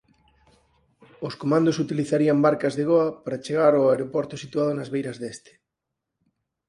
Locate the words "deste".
5.21-5.51